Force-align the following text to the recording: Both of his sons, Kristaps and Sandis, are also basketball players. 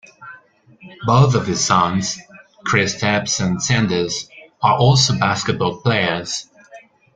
Both 1.05 1.35
of 1.35 1.45
his 1.45 1.63
sons, 1.63 2.17
Kristaps 2.65 3.39
and 3.39 3.59
Sandis, 3.61 4.27
are 4.59 4.75
also 4.75 5.15
basketball 5.19 5.79
players. 5.81 6.47